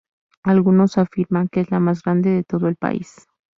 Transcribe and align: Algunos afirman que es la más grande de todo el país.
Algunos 0.41 0.97
afirman 0.97 1.47
que 1.47 1.59
es 1.59 1.69
la 1.69 1.79
más 1.79 2.01
grande 2.01 2.31
de 2.31 2.43
todo 2.43 2.67
el 2.67 2.75
país. 2.75 3.27